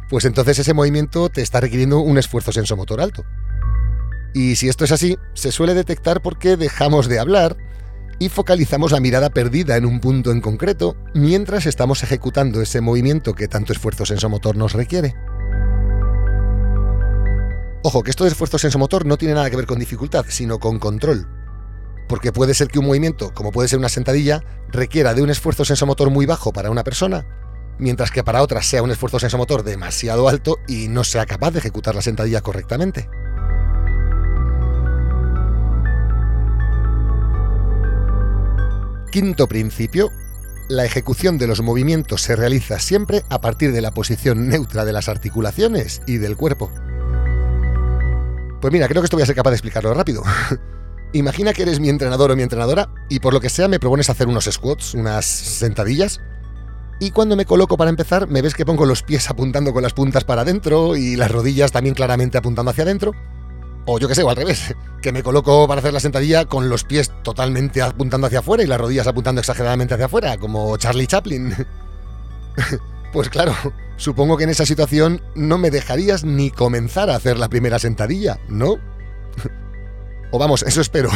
pues 0.09 0.25
entonces 0.25 0.59
ese 0.59 0.73
movimiento 0.73 1.29
te 1.29 1.43
está 1.43 1.61
requiriendo 1.61 1.99
un 1.99 2.17
esfuerzo 2.17 2.51
sensomotor 2.51 2.99
alto. 2.99 3.23
Y 4.33 4.55
si 4.55 4.69
esto 4.69 4.85
es 4.85 4.91
así, 4.91 5.17
se 5.33 5.51
suele 5.51 5.73
detectar 5.73 6.21
porque 6.21 6.55
dejamos 6.55 7.07
de 7.07 7.19
hablar 7.19 7.57
y 8.19 8.29
focalizamos 8.29 8.91
la 8.91 8.99
mirada 8.99 9.29
perdida 9.29 9.77
en 9.77 9.85
un 9.85 9.99
punto 9.99 10.31
en 10.31 10.41
concreto 10.41 10.95
mientras 11.13 11.65
estamos 11.65 12.03
ejecutando 12.03 12.61
ese 12.61 12.81
movimiento 12.81 13.33
que 13.33 13.47
tanto 13.47 13.73
esfuerzo 13.73 14.05
sensomotor 14.05 14.57
nos 14.57 14.73
requiere. 14.73 15.15
Ojo, 17.81 18.03
que 18.03 18.11
esto 18.11 18.25
de 18.25 18.31
esfuerzo 18.31 18.57
sensomotor 18.57 19.05
no 19.05 19.17
tiene 19.17 19.35
nada 19.35 19.49
que 19.49 19.55
ver 19.55 19.65
con 19.65 19.79
dificultad, 19.79 20.25
sino 20.27 20.59
con 20.59 20.79
control. 20.79 21.27
Porque 22.09 22.33
puede 22.33 22.53
ser 22.53 22.67
que 22.67 22.79
un 22.79 22.87
movimiento, 22.87 23.33
como 23.33 23.51
puede 23.51 23.69
ser 23.69 23.79
una 23.79 23.87
sentadilla, 23.87 24.43
requiera 24.67 25.13
de 25.13 25.21
un 25.21 25.29
esfuerzo 25.29 25.63
sensomotor 25.63 26.09
muy 26.09 26.25
bajo 26.25 26.51
para 26.51 26.71
una 26.71 26.83
persona, 26.83 27.25
mientras 27.77 28.11
que 28.11 28.23
para 28.23 28.41
otra 28.41 28.61
sea 28.61 28.83
un 28.83 28.91
esfuerzo 28.91 29.19
sensomotor 29.19 29.63
demasiado 29.63 30.27
alto 30.27 30.57
y 30.67 30.89
no 30.89 31.05
sea 31.05 31.25
capaz 31.25 31.51
de 31.51 31.59
ejecutar 31.59 31.95
la 31.95 32.01
sentadilla 32.01 32.41
correctamente. 32.41 33.07
Quinto 39.11 39.47
principio. 39.47 40.11
La 40.67 40.85
ejecución 40.85 41.39
de 41.39 41.47
los 41.47 41.63
movimientos 41.63 42.21
se 42.21 42.35
realiza 42.35 42.77
siempre 42.77 43.23
a 43.29 43.41
partir 43.41 43.71
de 43.71 43.81
la 43.81 43.91
posición 43.91 44.49
neutra 44.49 44.85
de 44.85 44.93
las 44.93 45.09
articulaciones 45.09 46.03
y 46.05 46.17
del 46.17 46.37
cuerpo. 46.37 46.71
Pues 48.61 48.71
mira, 48.71 48.87
creo 48.87 49.01
que 49.01 49.05
esto 49.05 49.17
voy 49.17 49.23
a 49.23 49.25
ser 49.25 49.35
capaz 49.35 49.49
de 49.49 49.55
explicarlo 49.55 49.95
rápido. 49.95 50.21
Imagina 51.13 51.53
que 51.53 51.63
eres 51.63 51.79
mi 51.79 51.89
entrenador 51.89 52.29
o 52.29 52.35
mi 52.35 52.43
entrenadora 52.43 52.89
y 53.09 53.19
por 53.19 53.33
lo 53.33 53.39
que 53.39 53.49
sea 53.49 53.67
me 53.67 53.79
propones 53.79 54.11
hacer 54.11 54.27
unos 54.27 54.45
squats, 54.45 54.93
unas 54.93 55.25
sentadillas. 55.25 56.21
Y 56.99 57.09
cuando 57.09 57.35
me 57.35 57.45
coloco 57.45 57.77
para 57.77 57.89
empezar, 57.89 58.27
me 58.27 58.43
ves 58.43 58.53
que 58.53 58.65
pongo 58.65 58.85
los 58.85 59.01
pies 59.01 59.27
apuntando 59.31 59.73
con 59.73 59.81
las 59.81 59.93
puntas 59.93 60.23
para 60.23 60.41
adentro 60.43 60.95
y 60.95 61.15
las 61.15 61.31
rodillas 61.31 61.71
también 61.71 61.95
claramente 61.95 62.37
apuntando 62.37 62.69
hacia 62.69 62.83
adentro. 62.83 63.13
O 63.85 63.99
yo 63.99 64.07
que 64.07 64.15
sé, 64.15 64.23
o 64.23 64.29
al 64.29 64.35
revés, 64.35 64.75
que 65.01 65.11
me 65.11 65.23
coloco 65.23 65.67
para 65.67 65.79
hacer 65.79 65.93
la 65.93 65.99
sentadilla 65.99 66.45
con 66.45 66.69
los 66.69 66.83
pies 66.83 67.11
totalmente 67.23 67.81
apuntando 67.81 68.27
hacia 68.27 68.39
afuera 68.39 68.63
y 68.63 68.67
las 68.67 68.79
rodillas 68.79 69.07
apuntando 69.07 69.39
exageradamente 69.39 69.93
hacia 69.93 70.05
afuera, 70.05 70.37
como 70.37 70.77
Charlie 70.77 71.07
Chaplin. 71.07 71.55
Pues 73.11 73.27
claro, 73.29 73.55
supongo 73.97 74.37
que 74.37 74.43
en 74.43 74.51
esa 74.51 74.67
situación 74.67 75.23
no 75.33 75.57
me 75.57 75.71
dejarías 75.71 76.23
ni 76.23 76.51
comenzar 76.51 77.09
a 77.09 77.15
hacer 77.15 77.39
la 77.39 77.49
primera 77.49 77.79
sentadilla, 77.79 78.39
¿no? 78.47 78.75
O 80.31 80.37
vamos, 80.37 80.61
eso 80.61 80.81
espero. 80.81 81.09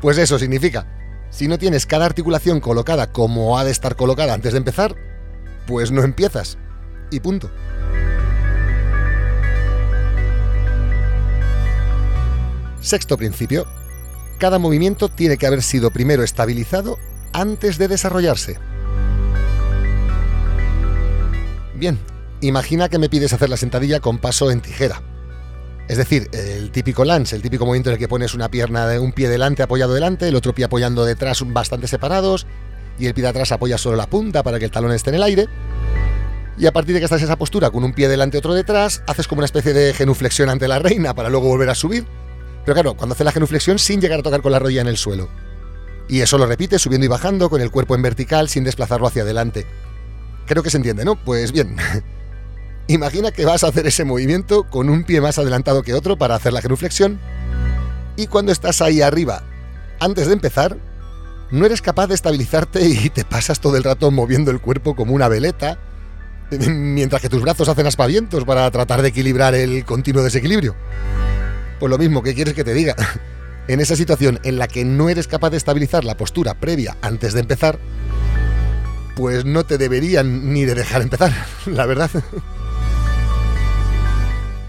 Pues 0.00 0.16
eso 0.16 0.38
significa, 0.38 0.86
si 1.28 1.46
no 1.46 1.58
tienes 1.58 1.84
cada 1.84 2.06
articulación 2.06 2.60
colocada 2.60 3.12
como 3.12 3.58
ha 3.58 3.64
de 3.64 3.70
estar 3.70 3.96
colocada 3.96 4.32
antes 4.32 4.52
de 4.52 4.58
empezar, 4.58 4.96
pues 5.66 5.90
no 5.90 6.02
empiezas. 6.02 6.56
Y 7.10 7.20
punto. 7.20 7.50
Sexto 12.80 13.16
principio. 13.16 13.66
Cada 14.38 14.58
movimiento 14.58 15.08
tiene 15.08 15.36
que 15.36 15.46
haber 15.46 15.62
sido 15.62 15.90
primero 15.90 16.22
estabilizado 16.22 16.98
antes 17.32 17.76
de 17.78 17.88
desarrollarse. 17.88 18.58
Bien, 21.74 21.98
imagina 22.40 22.88
que 22.88 22.98
me 22.98 23.08
pides 23.08 23.32
hacer 23.32 23.50
la 23.50 23.56
sentadilla 23.56 24.00
con 24.00 24.18
paso 24.18 24.50
en 24.50 24.60
tijera. 24.60 25.02
Es 25.88 25.96
decir, 25.96 26.28
el 26.32 26.70
típico 26.70 27.04
lunge, 27.04 27.34
el 27.34 27.42
típico 27.42 27.66
movimiento 27.66 27.90
en 27.90 27.94
el 27.94 27.98
que 27.98 28.08
pones 28.08 28.32
una 28.34 28.48
pierna 28.48 28.88
un 29.00 29.12
pie 29.12 29.28
delante 29.28 29.62
apoyado 29.62 29.92
delante, 29.92 30.28
el 30.28 30.36
otro 30.36 30.54
pie 30.54 30.66
apoyando 30.66 31.04
detrás 31.04 31.42
bastante 31.46 31.88
separados, 31.88 32.46
y 32.98 33.06
el 33.06 33.14
pie 33.14 33.22
de 33.22 33.28
atrás 33.28 33.50
apoya 33.52 33.76
solo 33.76 33.96
la 33.96 34.08
punta 34.08 34.42
para 34.42 34.58
que 34.58 34.66
el 34.66 34.70
talón 34.70 34.92
esté 34.92 35.10
en 35.10 35.16
el 35.16 35.22
aire. 35.22 35.48
Y 36.58 36.66
a 36.66 36.72
partir 36.72 36.94
de 36.94 37.00
que 37.00 37.04
estás 37.04 37.20
en 37.20 37.26
esa 37.26 37.36
postura 37.36 37.70
con 37.70 37.82
un 37.82 37.92
pie 37.92 38.08
delante 38.08 38.36
y 38.36 38.38
otro 38.38 38.54
detrás, 38.54 39.02
haces 39.06 39.26
como 39.26 39.40
una 39.40 39.46
especie 39.46 39.72
de 39.72 39.92
genuflexión 39.92 40.48
ante 40.48 40.68
la 40.68 40.78
reina 40.78 41.14
para 41.14 41.28
luego 41.28 41.48
volver 41.48 41.70
a 41.70 41.74
subir. 41.74 42.06
Pero 42.64 42.74
claro, 42.74 42.94
cuando 42.94 43.14
haces 43.14 43.24
la 43.24 43.32
genuflexión 43.32 43.78
sin 43.78 44.00
llegar 44.00 44.20
a 44.20 44.22
tocar 44.22 44.42
con 44.42 44.52
la 44.52 44.58
rodilla 44.58 44.82
en 44.82 44.88
el 44.88 44.96
suelo. 44.96 45.28
Y 46.08 46.20
eso 46.20 46.38
lo 46.38 46.46
repite 46.46 46.78
subiendo 46.78 47.04
y 47.04 47.08
bajando 47.08 47.48
con 47.48 47.60
el 47.60 47.70
cuerpo 47.70 47.94
en 47.94 48.02
vertical 48.02 48.48
sin 48.48 48.64
desplazarlo 48.64 49.06
hacia 49.06 49.22
adelante. 49.22 49.66
Creo 50.46 50.62
que 50.62 50.70
se 50.70 50.76
entiende, 50.76 51.04
¿no? 51.04 51.16
Pues 51.16 51.52
bien. 51.52 51.76
Imagina 52.88 53.30
que 53.30 53.44
vas 53.44 53.62
a 53.62 53.68
hacer 53.68 53.86
ese 53.86 54.04
movimiento 54.04 54.64
con 54.64 54.90
un 54.90 55.04
pie 55.04 55.20
más 55.20 55.38
adelantado 55.38 55.82
que 55.82 55.94
otro 55.94 56.18
para 56.18 56.34
hacer 56.34 56.52
la 56.52 56.60
genuflexión. 56.60 57.20
Y 58.16 58.26
cuando 58.26 58.50
estás 58.50 58.82
ahí 58.82 59.00
arriba, 59.00 59.44
antes 60.00 60.26
de 60.26 60.32
empezar, 60.32 60.76
no 61.52 61.66
eres 61.66 61.82
capaz 61.82 62.08
de 62.08 62.14
estabilizarte 62.14 62.84
y 62.84 63.10
te 63.10 63.24
pasas 63.24 63.60
todo 63.60 63.76
el 63.76 63.84
rato 63.84 64.10
moviendo 64.10 64.50
el 64.50 64.60
cuerpo 64.60 64.96
como 64.96 65.14
una 65.14 65.28
veleta, 65.28 65.78
mientras 66.50 67.22
que 67.22 67.28
tus 67.28 67.42
brazos 67.42 67.68
hacen 67.68 67.86
aspavientos 67.86 68.44
para 68.44 68.70
tratar 68.72 69.02
de 69.02 69.08
equilibrar 69.08 69.54
el 69.54 69.84
continuo 69.84 70.24
desequilibrio. 70.24 70.74
Pues 71.80 71.90
lo 71.90 71.96
mismo, 71.96 72.22
¿qué 72.22 72.34
quieres 72.34 72.52
que 72.52 72.62
te 72.62 72.74
diga? 72.74 72.94
en 73.66 73.80
esa 73.80 73.96
situación 73.96 74.38
en 74.42 74.58
la 74.58 74.68
que 74.68 74.84
no 74.84 75.08
eres 75.08 75.26
capaz 75.26 75.48
de 75.48 75.56
estabilizar 75.56 76.04
la 76.04 76.16
postura 76.16 76.60
previa 76.60 76.98
antes 77.00 77.32
de 77.32 77.40
empezar, 77.40 77.78
pues 79.16 79.46
no 79.46 79.64
te 79.64 79.78
deberían 79.78 80.52
ni 80.52 80.66
de 80.66 80.74
dejar 80.74 81.00
empezar, 81.00 81.32
la 81.66 81.86
verdad. 81.86 82.10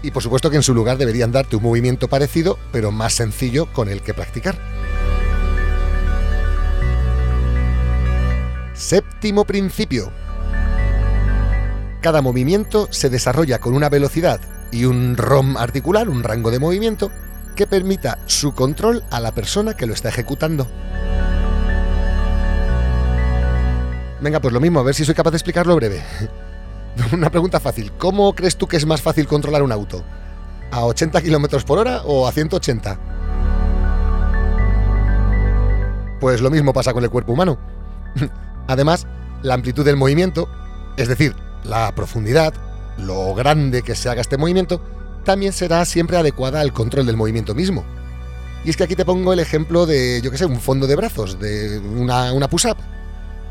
Y 0.00 0.10
por 0.10 0.22
supuesto 0.22 0.50
que 0.50 0.56
en 0.56 0.62
su 0.62 0.72
lugar 0.74 0.96
deberían 0.96 1.32
darte 1.32 1.56
un 1.56 1.62
movimiento 1.62 2.08
parecido, 2.08 2.58
pero 2.72 2.90
más 2.90 3.12
sencillo 3.12 3.66
con 3.72 3.90
el 3.90 4.00
que 4.00 4.14
practicar. 4.14 4.56
Séptimo 8.72 9.44
principio. 9.44 10.10
Cada 12.00 12.22
movimiento 12.22 12.88
se 12.90 13.10
desarrolla 13.10 13.60
con 13.60 13.74
una 13.74 13.90
velocidad 13.90 14.40
y 14.72 14.86
un 14.86 15.16
ROM 15.16 15.56
articular, 15.56 16.08
un 16.08 16.24
rango 16.24 16.50
de 16.50 16.58
movimiento, 16.58 17.12
que 17.54 17.66
permita 17.66 18.18
su 18.26 18.54
control 18.54 19.04
a 19.10 19.20
la 19.20 19.30
persona 19.30 19.74
que 19.74 19.86
lo 19.86 19.94
está 19.94 20.08
ejecutando. 20.08 20.66
Venga, 24.20 24.40
pues 24.40 24.52
lo 24.52 24.60
mismo, 24.60 24.80
a 24.80 24.82
ver 24.82 24.94
si 24.94 25.04
soy 25.04 25.14
capaz 25.14 25.30
de 25.30 25.36
explicarlo 25.36 25.76
breve. 25.76 26.02
Una 27.12 27.30
pregunta 27.30 27.60
fácil. 27.60 27.92
¿Cómo 27.98 28.34
crees 28.34 28.56
tú 28.56 28.66
que 28.66 28.76
es 28.76 28.86
más 28.86 29.02
fácil 29.02 29.26
controlar 29.26 29.62
un 29.62 29.72
auto? 29.72 30.02
¿A 30.70 30.84
80 30.84 31.20
km 31.20 31.64
por 31.64 31.78
hora 31.78 32.02
o 32.04 32.26
a 32.26 32.32
180? 32.32 32.98
Pues 36.20 36.40
lo 36.40 36.50
mismo 36.50 36.72
pasa 36.72 36.92
con 36.92 37.04
el 37.04 37.10
cuerpo 37.10 37.32
humano. 37.32 37.58
Además, 38.68 39.06
la 39.42 39.54
amplitud 39.54 39.84
del 39.84 39.96
movimiento, 39.96 40.48
es 40.96 41.08
decir, 41.08 41.34
la 41.64 41.92
profundidad, 41.94 42.54
lo 42.98 43.34
grande 43.34 43.82
que 43.82 43.94
se 43.94 44.08
haga 44.08 44.20
este 44.20 44.38
movimiento, 44.38 44.80
también 45.24 45.52
será 45.52 45.84
siempre 45.84 46.16
adecuada 46.16 46.60
al 46.60 46.72
control 46.72 47.06
del 47.06 47.16
movimiento 47.16 47.54
mismo. 47.54 47.84
Y 48.64 48.70
es 48.70 48.76
que 48.76 48.84
aquí 48.84 48.94
te 48.94 49.04
pongo 49.04 49.32
el 49.32 49.40
ejemplo 49.40 49.86
de, 49.86 50.20
yo 50.22 50.30
qué 50.30 50.38
sé, 50.38 50.46
un 50.46 50.60
fondo 50.60 50.86
de 50.86 50.96
brazos, 50.96 51.38
de 51.40 51.78
una, 51.78 52.32
una 52.32 52.48
push-up, 52.48 52.76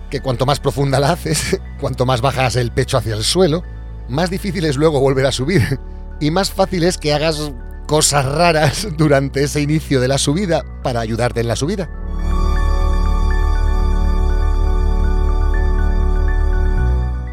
que 0.09 0.21
cuanto 0.21 0.45
más 0.45 0.59
profunda 0.59 0.99
la 0.99 1.11
haces, 1.11 1.59
cuanto 1.79 2.05
más 2.05 2.21
bajas 2.21 2.55
el 2.55 2.71
pecho 2.71 2.97
hacia 2.97 3.15
el 3.15 3.23
suelo, 3.23 3.63
más 4.09 4.29
difícil 4.29 4.65
es 4.65 4.77
luego 4.77 4.99
volver 4.99 5.25
a 5.25 5.31
subir. 5.31 5.79
Y 6.19 6.31
más 6.31 6.51
fácil 6.51 6.83
es 6.83 6.97
que 6.97 7.13
hagas 7.13 7.51
cosas 7.87 8.25
raras 8.25 8.87
durante 8.97 9.43
ese 9.43 9.61
inicio 9.61 9.99
de 9.99 10.07
la 10.07 10.17
subida 10.17 10.63
para 10.83 11.01
ayudarte 11.01 11.41
en 11.41 11.47
la 11.47 11.55
subida. 11.55 11.89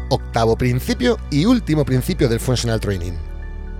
Octavo 0.09 0.57
principio 0.57 1.17
y 1.29 1.45
último 1.45 1.85
principio 1.85 2.27
del 2.27 2.39
Functional 2.39 2.79
Training 2.79 3.13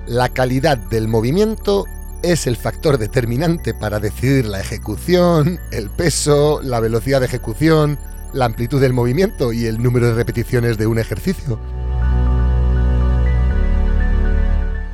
la 0.09 0.27
calidad 0.29 0.75
del 0.75 1.07
movimiento 1.07 1.85
es 2.23 2.47
el 2.47 2.57
factor 2.57 2.97
determinante 2.97 3.75
para 3.75 3.99
decidir 3.99 4.45
la 4.45 4.59
ejecución, 4.59 5.59
el 5.71 5.91
peso, 5.91 6.61
la 6.63 6.79
velocidad 6.79 7.19
de 7.19 7.27
ejecución, 7.27 7.99
la 8.33 8.45
amplitud 8.45 8.81
del 8.81 8.91
movimiento 8.91 9.53
y 9.53 9.67
el 9.67 9.81
número 9.81 10.07
de 10.07 10.15
repeticiones 10.15 10.79
de 10.79 10.87
un 10.87 10.97
ejercicio. 10.97 11.59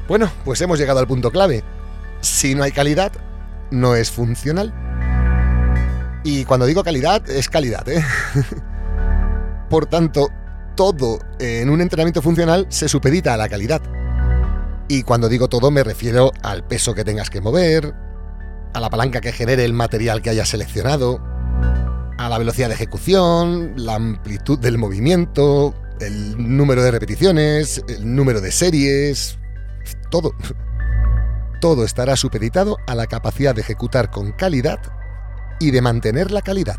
Bueno, 0.10 0.30
pues 0.44 0.60
hemos 0.60 0.78
llegado 0.78 1.00
al 1.00 1.08
punto 1.08 1.32
clave. 1.32 1.64
Si 2.20 2.54
no 2.54 2.64
hay 2.64 2.74
calidad, 2.74 3.14
no 3.72 3.96
es 3.96 4.12
funcional. 4.12 4.74
Y 6.26 6.44
cuando 6.44 6.66
digo 6.66 6.84
calidad, 6.84 7.28
es 7.30 7.48
calidad, 7.48 7.88
¿eh? 7.88 8.04
Por 9.70 9.86
tanto, 9.86 10.28
todo 10.76 11.20
en 11.40 11.70
un 11.70 11.82
entrenamiento 11.82 12.22
funcional 12.22 12.68
se 12.70 12.90
supedita 12.90 13.34
a 13.34 13.38
la 13.38 13.50
calidad. 13.50 13.82
Y 14.88 15.04
cuando 15.04 15.30
digo 15.30 15.48
todo 15.48 15.72
me 15.72 15.84
refiero 15.84 16.32
al 16.44 16.66
peso 16.68 16.94
que 16.94 17.04
tengas 17.04 17.30
que 17.30 17.42
mover, 17.42 17.94
a 18.74 18.80
la 18.80 18.90
palanca 18.90 19.22
que 19.22 19.32
genere 19.32 19.66
el 19.66 19.74
material 19.74 20.22
que 20.22 20.30
hayas 20.30 20.50
seleccionado, 20.50 21.22
a 22.18 22.30
la 22.30 22.38
velocidad 22.38 22.68
de 22.68 22.76
ejecución, 22.76 23.74
la 23.78 23.96
amplitud 23.96 24.60
del 24.60 24.78
movimiento, 24.78 25.74
el 26.00 26.58
número 26.58 26.84
de 26.84 26.92
repeticiones, 26.92 27.84
el 27.88 28.16
número 28.16 28.42
de 28.42 28.52
series, 28.52 29.38
todo. 30.12 30.34
Todo 31.62 31.86
estará 31.86 32.16
supeditado 32.16 32.78
a 32.86 32.96
la 32.96 33.08
capacidad 33.08 33.56
de 33.56 33.62
ejecutar 33.62 34.12
con 34.12 34.34
calidad 34.34 34.80
y 35.60 35.72
de 35.72 35.82
mantener 35.82 36.32
la 36.32 36.42
calidad. 36.42 36.78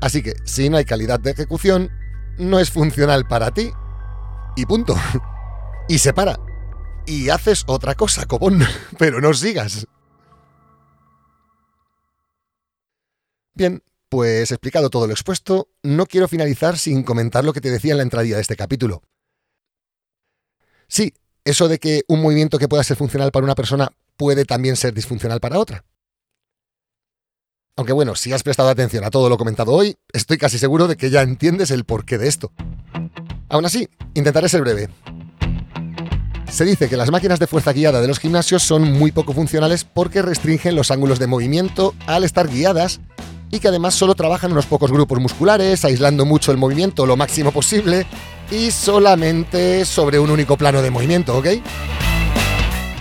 Así 0.00 0.22
que 0.22 0.34
si 0.44 0.70
no 0.70 0.76
hay 0.76 0.84
calidad 0.84 1.20
de 1.20 1.30
ejecución, 1.30 1.90
no 2.38 2.58
es 2.58 2.70
funcional 2.70 3.26
para 3.26 3.52
ti 3.52 3.70
y 4.56 4.66
punto. 4.66 4.96
Y 5.88 5.98
se 5.98 6.12
para. 6.12 6.38
Y 7.06 7.28
haces 7.28 7.64
otra 7.66 7.94
cosa, 7.94 8.26
cobón, 8.26 8.60
pero 8.98 9.20
no 9.20 9.34
sigas. 9.34 9.86
Bien, 13.54 13.82
pues 14.08 14.50
explicado 14.50 14.90
todo 14.90 15.06
lo 15.06 15.12
expuesto, 15.12 15.68
no 15.82 16.06
quiero 16.06 16.28
finalizar 16.28 16.78
sin 16.78 17.02
comentar 17.02 17.44
lo 17.44 17.52
que 17.52 17.60
te 17.60 17.70
decía 17.70 17.92
en 17.92 17.98
la 17.98 18.02
entradilla 18.02 18.36
de 18.36 18.42
este 18.42 18.56
capítulo. 18.56 19.02
Sí, 20.88 21.14
eso 21.44 21.68
de 21.68 21.78
que 21.78 22.02
un 22.08 22.22
movimiento 22.22 22.58
que 22.58 22.68
pueda 22.68 22.84
ser 22.84 22.96
funcional 22.96 23.30
para 23.30 23.44
una 23.44 23.54
persona 23.54 23.90
puede 24.16 24.44
también 24.44 24.76
ser 24.76 24.94
disfuncional 24.94 25.40
para 25.40 25.58
otra. 25.58 25.84
Aunque 27.76 27.92
bueno, 27.92 28.14
si 28.14 28.32
has 28.32 28.42
prestado 28.42 28.68
atención 28.68 29.04
a 29.04 29.10
todo 29.10 29.28
lo 29.28 29.38
comentado 29.38 29.72
hoy, 29.72 29.96
estoy 30.12 30.38
casi 30.38 30.58
seguro 30.58 30.86
de 30.86 30.96
que 30.96 31.10
ya 31.10 31.22
entiendes 31.22 31.70
el 31.70 31.84
porqué 31.84 32.18
de 32.18 32.28
esto. 32.28 32.52
Aún 33.48 33.64
así, 33.64 33.88
intentaré 34.14 34.48
ser 34.48 34.60
breve. 34.60 34.88
Se 36.50 36.64
dice 36.64 36.88
que 36.88 36.96
las 36.96 37.10
máquinas 37.10 37.38
de 37.38 37.46
fuerza 37.46 37.72
guiada 37.72 38.00
de 38.00 38.08
los 38.08 38.18
gimnasios 38.18 38.62
son 38.62 38.92
muy 38.92 39.12
poco 39.12 39.32
funcionales 39.32 39.84
porque 39.84 40.20
restringen 40.20 40.74
los 40.74 40.90
ángulos 40.90 41.18
de 41.18 41.28
movimiento 41.28 41.94
al 42.06 42.24
estar 42.24 42.48
guiadas 42.48 43.00
y 43.50 43.60
que 43.60 43.68
además 43.68 43.94
solo 43.94 44.14
trabajan 44.14 44.52
unos 44.52 44.66
pocos 44.66 44.92
grupos 44.92 45.20
musculares, 45.20 45.84
aislando 45.84 46.24
mucho 46.24 46.50
el 46.50 46.58
movimiento 46.58 47.06
lo 47.06 47.16
máximo 47.16 47.52
posible 47.52 48.06
y 48.50 48.70
solamente 48.72 49.84
sobre 49.84 50.18
un 50.18 50.30
único 50.30 50.56
plano 50.56 50.82
de 50.82 50.90
movimiento, 50.90 51.36
¿ok? 51.38 51.46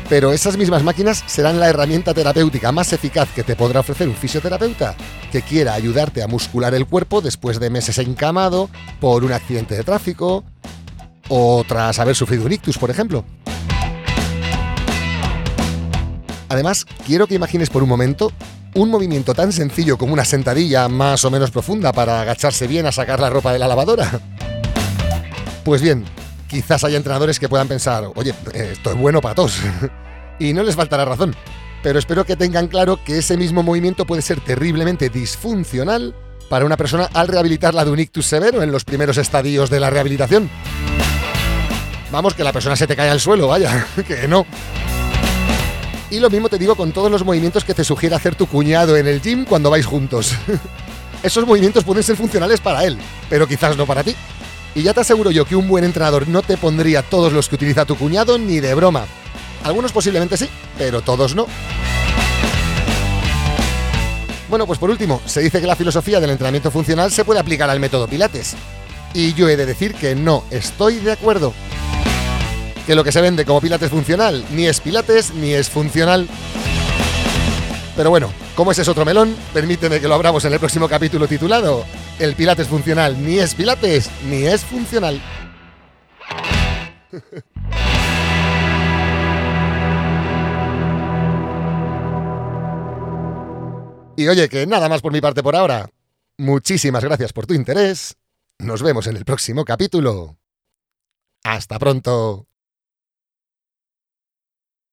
Pero 0.09 0.33
esas 0.33 0.57
mismas 0.57 0.83
máquinas 0.83 1.23
serán 1.27 1.59
la 1.59 1.69
herramienta 1.69 2.15
terapéutica 2.15 2.71
más 2.71 2.91
eficaz 2.93 3.29
que 3.29 3.43
te 3.43 3.55
podrá 3.55 3.81
ofrecer 3.81 4.07
un 4.07 4.15
fisioterapeuta 4.15 4.95
que 5.31 5.43
quiera 5.43 5.75
ayudarte 5.75 6.23
a 6.23 6.27
muscular 6.27 6.73
el 6.73 6.87
cuerpo 6.87 7.21
después 7.21 7.59
de 7.59 7.69
meses 7.69 7.99
encamado 7.99 8.71
por 8.99 9.23
un 9.23 9.31
accidente 9.31 9.75
de 9.75 9.83
tráfico 9.83 10.43
o 11.27 11.63
tras 11.67 11.99
haber 11.99 12.15
sufrido 12.15 12.45
un 12.45 12.53
ictus, 12.53 12.79
por 12.79 12.89
ejemplo. 12.89 13.23
Además, 16.49 16.85
quiero 17.05 17.27
que 17.27 17.35
imagines 17.35 17.69
por 17.69 17.83
un 17.83 17.89
momento 17.89 18.31
un 18.73 18.89
movimiento 18.89 19.35
tan 19.35 19.53
sencillo 19.53 19.97
como 19.99 20.13
una 20.13 20.25
sentadilla 20.25 20.87
más 20.87 21.23
o 21.23 21.29
menos 21.29 21.51
profunda 21.51 21.93
para 21.93 22.21
agacharse 22.21 22.65
bien 22.65 22.87
a 22.87 22.91
sacar 22.91 23.19
la 23.19 23.29
ropa 23.29 23.53
de 23.53 23.59
la 23.59 23.67
lavadora. 23.67 24.19
Pues 25.63 25.81
bien, 25.83 26.05
quizás 26.49 26.83
haya 26.83 26.97
entrenadores 26.97 27.39
que 27.39 27.47
puedan 27.47 27.67
pensar, 27.67 28.05
oye, 28.15 28.33
esto 28.53 28.89
es 28.89 28.97
bueno 28.97 29.21
para 29.21 29.35
todos. 29.35 29.59
y 30.39 30.51
no 30.53 30.63
les 30.63 30.75
faltará 30.75 31.05
razón. 31.05 31.35
Pero 31.81 31.97
espero 31.97 32.25
que 32.25 32.35
tengan 32.35 32.67
claro 32.67 33.01
que 33.05 33.19
ese 33.19 33.37
mismo 33.37 33.63
movimiento 33.63 34.05
puede 34.05 34.21
ser 34.21 34.41
terriblemente 34.41 35.09
disfuncional 35.09 36.13
para 36.49 36.65
una 36.65 36.75
persona 36.75 37.07
al 37.13 37.27
rehabilitarla 37.27 37.85
de 37.85 37.91
un 37.91 37.99
ictus 37.99 38.25
severo 38.25 38.61
en 38.63 38.71
los 38.71 38.83
primeros 38.83 39.17
estadios 39.17 39.69
de 39.69 39.79
la 39.79 39.89
rehabilitación. 39.89 40.49
Vamos, 42.11 42.33
que 42.33 42.43
la 42.43 42.51
persona 42.51 42.75
se 42.75 42.87
te 42.87 42.95
cae 42.95 43.09
al 43.09 43.19
suelo, 43.19 43.47
vaya, 43.47 43.85
que 44.07 44.27
no. 44.27 44.45
Y 46.09 46.19
lo 46.19 46.29
mismo 46.31 46.49
te 46.49 46.57
digo 46.57 46.75
con 46.75 46.91
todos 46.91 47.11
los 47.11 47.23
movimientos 47.23 47.63
que 47.63 47.75
te 47.75 47.83
sugiere 47.83 48.15
hacer 48.15 48.33
tu 48.33 48.47
cuñado 48.47 48.97
en 48.97 49.07
el 49.07 49.21
gym 49.21 49.45
cuando 49.45 49.69
vais 49.69 49.85
juntos. 49.85 50.33
Esos 51.23 51.45
movimientos 51.45 51.83
pueden 51.83 52.03
ser 52.03 52.15
funcionales 52.15 52.59
para 52.59 52.83
él, 52.83 52.97
pero 53.29 53.47
quizás 53.47 53.77
no 53.77 53.85
para 53.85 54.03
ti. 54.03 54.15
Y 54.75 54.83
ya 54.83 54.93
te 54.93 55.01
aseguro 55.01 55.31
yo 55.31 55.45
que 55.45 55.55
un 55.55 55.67
buen 55.67 55.83
entrenador 55.83 56.27
no 56.27 56.41
te 56.41 56.57
pondría 56.57 57.01
todos 57.01 57.33
los 57.33 57.49
que 57.49 57.55
utiliza 57.55 57.85
tu 57.85 57.95
cuñado 57.95 58.37
ni 58.37 58.59
de 58.59 58.73
broma. 58.75 59.05
Algunos 59.63 59.91
posiblemente 59.91 60.37
sí, 60.37 60.47
pero 60.77 61.01
todos 61.01 61.35
no. 61.35 61.47
Bueno, 64.49 64.65
pues 64.65 64.79
por 64.79 64.89
último, 64.89 65.21
se 65.25 65.41
dice 65.41 65.61
que 65.61 65.67
la 65.67 65.75
filosofía 65.75 66.19
del 66.19 66.31
entrenamiento 66.31 66.71
funcional 66.71 67.11
se 67.11 67.23
puede 67.23 67.39
aplicar 67.39 67.69
al 67.69 67.79
método 67.79 68.07
Pilates. 68.07 68.55
Y 69.13 69.33
yo 69.33 69.47
he 69.47 69.57
de 69.57 69.65
decir 69.65 69.93
que 69.93 70.15
no 70.15 70.43
estoy 70.49 70.97
de 70.97 71.11
acuerdo 71.11 71.53
que 72.87 72.95
lo 72.95 73.03
que 73.03 73.11
se 73.11 73.21
vende 73.21 73.45
como 73.45 73.61
Pilates 73.61 73.91
funcional 73.91 74.43
ni 74.51 74.65
es 74.65 74.79
Pilates 74.79 75.33
ni 75.33 75.53
es 75.53 75.69
funcional. 75.69 76.27
Pero 77.95 78.09
bueno, 78.09 78.31
como 78.55 78.71
ese 78.71 78.81
es 78.83 78.87
otro 78.87 79.05
melón, 79.05 79.35
permíteme 79.53 79.99
que 79.99 80.07
lo 80.07 80.15
abramos 80.15 80.45
en 80.45 80.53
el 80.53 80.59
próximo 80.59 80.87
capítulo 80.87 81.27
titulado 81.27 81.85
El 82.19 82.35
Pilates 82.35 82.67
funcional 82.67 83.25
ni 83.25 83.39
es 83.39 83.55
Pilates 83.55 84.11
ni 84.25 84.43
es 84.43 84.65
funcional. 84.65 85.21
y 94.17 94.27
oye, 94.27 94.49
que 94.49 94.67
nada 94.67 94.89
más 94.89 95.01
por 95.01 95.13
mi 95.13 95.21
parte 95.21 95.41
por 95.41 95.55
ahora. 95.55 95.89
Muchísimas 96.37 97.05
gracias 97.05 97.31
por 97.31 97.47
tu 97.47 97.53
interés. 97.53 98.17
Nos 98.57 98.83
vemos 98.83 99.07
en 99.07 99.15
el 99.15 99.23
próximo 99.23 99.63
capítulo. 99.63 100.37
Hasta 101.45 101.79
pronto. 101.79 102.48